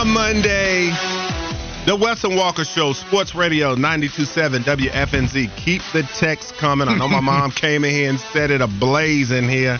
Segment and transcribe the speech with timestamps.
[0.00, 0.88] A Monday.
[1.84, 5.54] The Wes and Walker Show, Sports Radio 927 WFNZ.
[5.56, 6.88] Keep the text coming.
[6.88, 9.78] I know my mom came in here and set it ablaze in here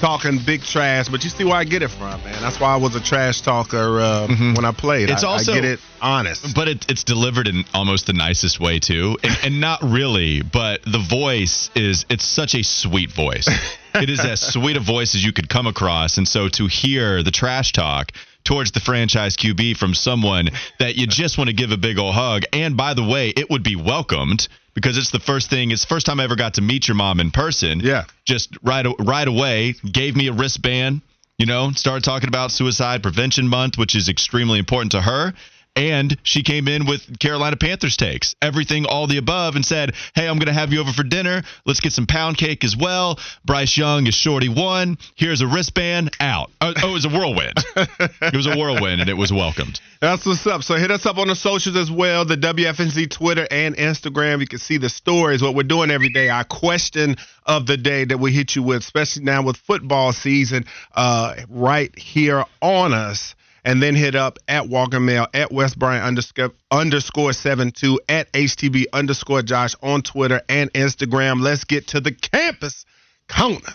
[0.00, 2.40] talking big trash, but you see where I get it from, man.
[2.40, 5.08] That's why I was a trash talker uh, when I played.
[5.08, 5.12] Mm-hmm.
[5.12, 6.54] It's I, also- I get it honest.
[6.54, 10.40] But it, it's delivered in almost the nicest way too, and, and not really.
[10.40, 13.48] But the voice is—it's such a sweet voice.
[13.94, 17.22] it is as sweet a voice as you could come across, and so to hear
[17.22, 18.12] the trash talk
[18.48, 22.14] towards the franchise QB from someone that you just want to give a big old
[22.14, 25.70] hug, and by the way, it would be welcomed because it's the first thing.
[25.70, 27.80] It's the first time I ever got to meet your mom in person.
[27.80, 28.04] Yeah.
[28.24, 31.02] just right right away gave me a wristband
[31.38, 35.34] you know, started talking about Suicide Prevention Month, which is extremely important to her.
[35.78, 40.28] And she came in with Carolina Panthers takes, everything, all the above, and said, Hey,
[40.28, 41.42] I'm going to have you over for dinner.
[41.64, 43.20] Let's get some pound cake as well.
[43.44, 44.98] Bryce Young is shorty one.
[45.14, 46.16] Here's a wristband.
[46.18, 46.50] Out.
[46.60, 47.54] Oh, oh, it was a whirlwind.
[47.76, 49.80] it was a whirlwind, and it was welcomed.
[50.00, 50.64] That's what's up.
[50.64, 54.40] So hit us up on the socials as well, the WFNZ Twitter and Instagram.
[54.40, 56.28] You can see the stories, what we're doing every day.
[56.28, 60.64] Our question of the day that we hit you with, especially now with football season
[60.96, 63.36] uh, right here on us.
[63.64, 68.84] And then hit up at Walker Mail, at Wes Bryant underscore, underscore 72, at HTB
[68.92, 71.42] underscore Josh on Twitter and Instagram.
[71.42, 72.86] Let's get to the campus
[73.28, 73.74] corner.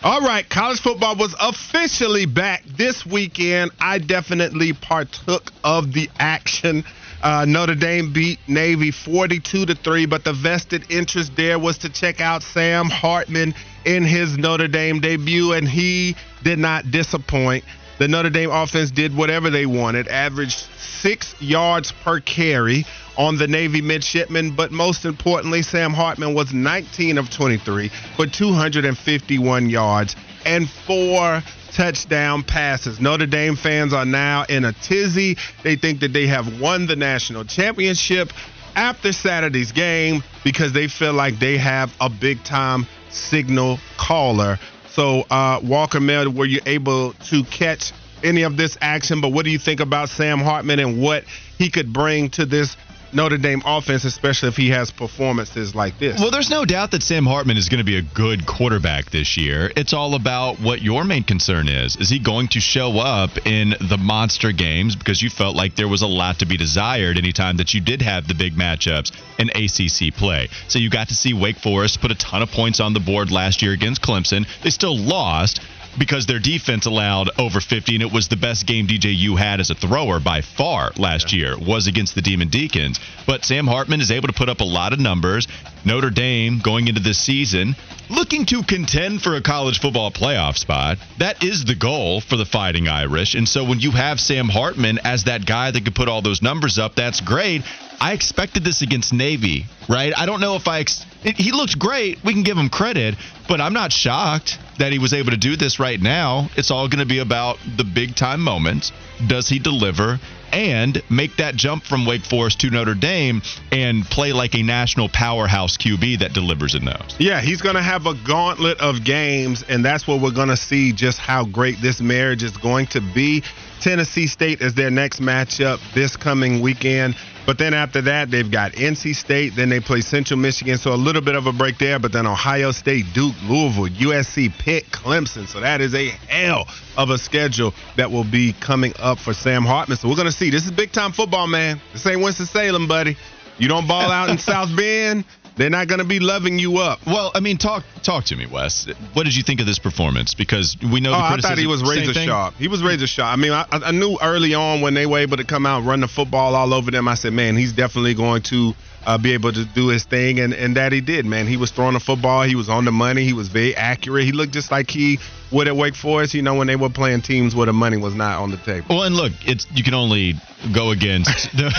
[0.00, 3.72] All right, college football was officially back this weekend.
[3.80, 6.84] I definitely partook of the action.
[7.20, 11.88] Uh, Notre Dame beat Navy 42 to 3, but the vested interest there was to
[11.88, 17.64] check out Sam Hartman in his Notre Dame debut, and he did not disappoint.
[17.98, 22.84] The Notre Dame offense did whatever they wanted, averaged six yards per carry
[23.16, 29.68] on the Navy midshipmen, but most importantly, Sam Hartman was 19 of 23 for 251
[29.68, 30.14] yards
[30.46, 31.42] and four
[31.72, 33.00] touchdown passes.
[33.00, 35.36] Notre Dame fans are now in a tizzy.
[35.64, 38.32] They think that they have won the national championship
[38.76, 44.58] after Saturday's game because they feel like they have a big time signal caller.
[44.92, 49.20] So, uh, Walker Mel, were you able to catch any of this action?
[49.20, 51.24] But what do you think about Sam Hartman and what
[51.58, 52.76] he could bring to this
[53.12, 56.20] Notre Dame offense, especially if he has performances like this?
[56.20, 59.36] Well, there's no doubt that Sam Hartman is going to be a good quarterback this
[59.36, 59.72] year.
[59.76, 61.96] It's all about what your main concern is.
[61.96, 65.88] Is he going to show up in the monster games because you felt like there
[65.88, 69.48] was a lot to be desired anytime that you did have the big matchups in
[69.50, 70.48] ACC play?
[70.68, 73.30] So you got to see Wake Forest put a ton of points on the board
[73.30, 74.46] last year against Clemson.
[74.62, 75.60] They still lost
[75.98, 79.70] because their defense allowed over 50 and it was the best game DJU had as
[79.70, 81.56] a thrower by far last year.
[81.58, 83.00] Was against the Demon Deacons.
[83.26, 85.48] But Sam Hartman is able to put up a lot of numbers.
[85.84, 87.76] Notre Dame going into this season
[88.10, 90.98] looking to contend for a college football playoff spot.
[91.18, 93.34] That is the goal for the Fighting Irish.
[93.34, 96.42] And so when you have Sam Hartman as that guy that could put all those
[96.42, 97.62] numbers up that's great.
[98.00, 100.12] I expected this against Navy, right?
[100.16, 100.80] I don't know if I.
[100.80, 102.22] Ex- he looked great.
[102.24, 103.16] We can give him credit,
[103.48, 106.48] but I'm not shocked that he was able to do this right now.
[106.56, 108.92] It's all going to be about the big time moments.
[109.26, 110.18] Does he deliver
[110.52, 113.42] and make that jump from Wake Forest to Notre Dame
[113.72, 117.16] and play like a national powerhouse QB that delivers in those?
[117.18, 120.56] Yeah, he's going to have a gauntlet of games, and that's what we're going to
[120.56, 123.42] see just how great this marriage is going to be.
[123.80, 127.16] Tennessee State is their next matchup this coming weekend.
[127.48, 129.54] But then after that, they've got NC State.
[129.56, 130.76] Then they play Central Michigan.
[130.76, 131.98] So a little bit of a break there.
[131.98, 135.48] But then Ohio State, Duke, Louisville, USC, Pitt, Clemson.
[135.48, 136.68] So that is a hell
[136.98, 139.96] of a schedule that will be coming up for Sam Hartman.
[139.96, 140.50] So we're going to see.
[140.50, 141.80] This is big time football, man.
[141.92, 143.16] This ain't Winston-Salem, buddy.
[143.58, 145.24] You don't ball out in South Bend,
[145.58, 147.00] they're not going to be loving you up.
[147.04, 148.86] Well, I mean, talk talk to me, Wes.
[149.14, 150.34] What did you think of this performance?
[150.34, 151.10] Because we know.
[151.10, 152.54] Oh, the I thought he was razor sharp.
[152.54, 153.32] He was razor sharp.
[153.32, 155.88] I mean, I, I knew early on when they were able to come out, and
[155.88, 157.08] run the football all over them.
[157.08, 158.74] I said, man, he's definitely going to
[159.06, 161.46] uh, be able to do his thing, and, and that he did, man.
[161.46, 162.42] He was throwing the football.
[162.42, 163.24] He was on the money.
[163.24, 164.24] He was very accurate.
[164.24, 165.18] He looked just like he
[165.50, 168.14] would at Wake Forest, you know, when they were playing teams where the money was
[168.14, 168.86] not on the table.
[168.90, 170.34] Well, and look, it's you can only
[170.74, 171.72] go against the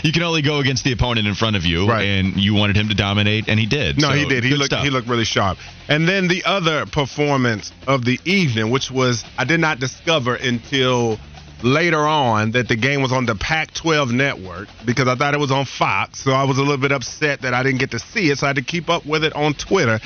[0.04, 2.04] you can only go against the opponent in front of you, Right.
[2.04, 3.98] and you wanted him to dominate, and he did.
[4.00, 4.44] No, So, he did.
[4.44, 4.84] He looked stuff.
[4.84, 5.58] he looked really sharp.
[5.88, 11.18] And then the other performance of the evening, which was I did not discover until
[11.62, 15.50] later on that the game was on the Pac-12 network because I thought it was
[15.50, 16.20] on Fox.
[16.20, 18.38] So I was a little bit upset that I didn't get to see it.
[18.38, 20.00] So I had to keep up with it on Twitter.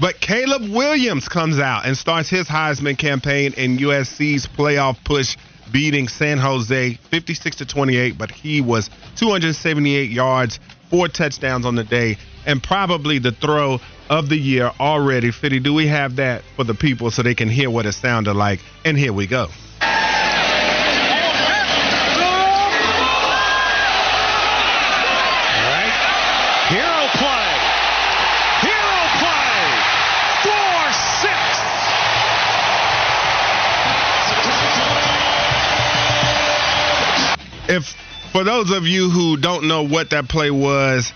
[0.00, 5.36] But Caleb Williams comes out and starts his Heisman campaign in USC's playoff push,
[5.70, 8.16] beating San Jose 56 to 28.
[8.16, 10.58] But he was 278 yards,
[10.88, 15.30] four touchdowns on the day, and probably the throw of the year already.
[15.30, 18.34] Fitty, do we have that for the people so they can hear what it sounded
[18.34, 18.60] like?
[18.84, 19.48] And here we go.
[38.40, 41.12] For those of you who don't know what that play was,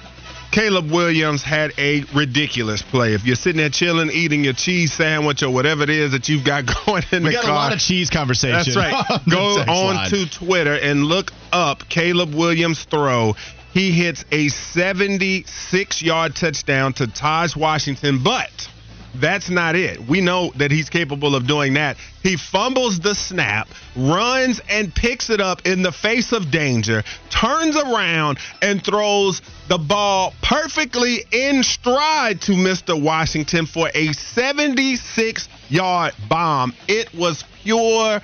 [0.53, 3.15] Caleb Williams had a ridiculous play.
[3.15, 6.45] If you're sitting there chilling, eating your cheese sandwich or whatever it is that you've
[6.45, 8.57] got going in We the got a lot of cheese conversation.
[8.59, 9.21] that's right.
[9.31, 10.11] Go on line.
[10.11, 13.37] to Twitter and look up Caleb Williams' throw.
[13.73, 18.69] He hits a 76 yard touchdown to Tahj Washington, but
[19.15, 20.01] that's not it.
[20.09, 21.97] We know that he's capable of doing that.
[22.23, 27.77] He fumbles the snap, runs and picks it up in the face of danger, turns
[27.77, 33.01] around and throws the ball perfectly in stride to Mr.
[33.01, 36.75] Washington for a 76 yard bomb.
[36.89, 38.21] It was pure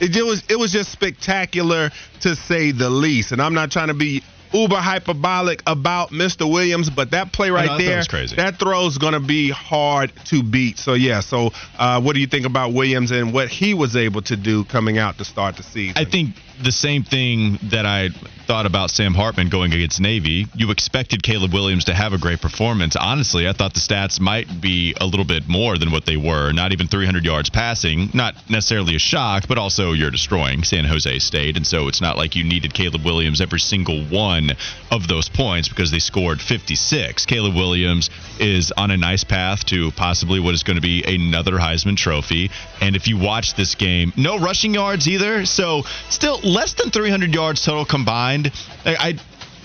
[0.00, 3.32] it was it was just spectacular to say the least.
[3.32, 4.22] And I'm not trying to be
[4.52, 6.50] uber hyperbolic about Mr.
[6.50, 8.36] Williams, but that play right no, there, crazy.
[8.36, 10.78] that throw is going to be hard to beat.
[10.78, 14.22] So yeah, so uh, what do you think about Williams and what he was able
[14.22, 15.96] to do coming out to start the season?
[15.96, 18.10] I think the same thing that I
[18.48, 20.46] thought about Sam Hartman going against Navy.
[20.54, 22.96] You expected Caleb Williams to have a great performance.
[22.96, 26.50] Honestly, I thought the stats might be a little bit more than what they were.
[26.52, 28.08] Not even 300 yards passing.
[28.14, 31.58] Not necessarily a shock, but also you're destroying San Jose State.
[31.58, 34.52] And so it's not like you needed Caleb Williams every single one
[34.90, 37.26] of those points because they scored 56.
[37.26, 38.08] Caleb Williams
[38.40, 42.50] is on a nice path to possibly what is going to be another Heisman Trophy.
[42.80, 45.44] And if you watch this game, no rushing yards either.
[45.44, 48.37] So still less than 300 yards total combined.
[48.84, 49.14] I, I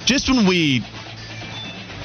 [0.05, 0.83] just when we.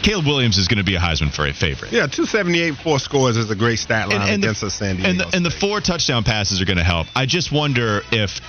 [0.02, 1.90] Caleb Williams is going to be a Heisman for a favorite.
[1.90, 5.10] yeah, 278 four scores is a great stat line against the, the San Diego.
[5.10, 7.08] and the, and the four touchdown passes are going to help.
[7.16, 8.40] I just wonder if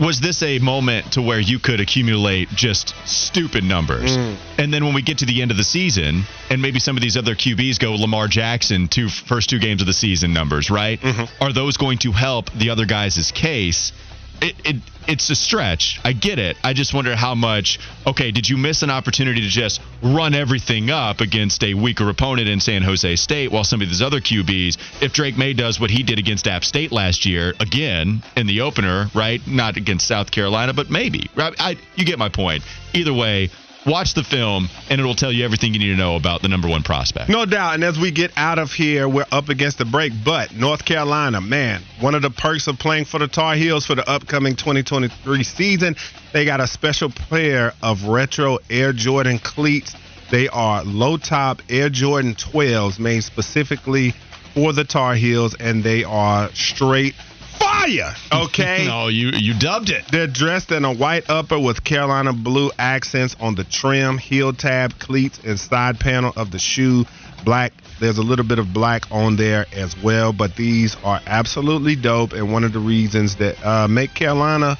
[0.00, 4.36] was this a moment to where you could accumulate just stupid numbers, Mm.
[4.58, 7.02] and then when we get to the end of the season, and maybe some of
[7.02, 11.00] these other QBs go Lamar Jackson two first two games of the season numbers, right?
[11.00, 11.44] Mm-hmm.
[11.44, 13.92] Are those going to help the other guys' case?
[14.40, 14.76] It, it
[15.06, 16.00] it's a stretch.
[16.04, 16.56] I get it.
[16.64, 17.78] I just wonder how much.
[18.06, 22.48] Okay, did you miss an opportunity to just run everything up against a weaker opponent
[22.48, 25.90] in San Jose State, while some of these other QBs, if Drake Maye does what
[25.90, 29.40] he did against App State last year, again in the opener, right?
[29.46, 31.30] Not against South Carolina, but maybe.
[31.34, 31.54] Right?
[31.58, 32.64] I, you get my point.
[32.94, 33.50] Either way,
[33.86, 36.68] watch the film, and it'll tell you everything you need to know about the number
[36.68, 37.28] one prospect.
[37.28, 37.74] No doubt.
[37.74, 40.12] And as we get out of here, we're up against the break.
[40.24, 43.94] But North Carolina, man, one of the perks of playing for the Tar Heels for
[43.94, 45.96] the upcoming 2023 season,
[46.32, 49.94] they got a special pair of retro Air Jordan cleats.
[50.30, 54.14] They are low top Air Jordan 12s made specifically
[54.54, 57.14] for the Tar Heels, and they are straight
[57.58, 58.14] fire.
[58.32, 58.84] Okay.
[58.88, 60.04] no, you you dubbed it.
[60.10, 64.98] They're dressed in a white upper with Carolina blue accents on the trim, heel tab,
[64.98, 67.04] cleats, and side panel of the shoe.
[67.44, 67.72] Black.
[68.00, 72.32] There's a little bit of black on there as well, but these are absolutely dope
[72.32, 74.76] and one of the reasons that uh, make Carolina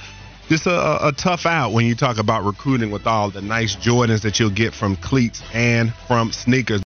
[0.48, 3.76] just a, a, a tough out when you talk about recruiting with all the nice
[3.76, 6.82] Jordans that you'll get from cleats and from sneakers.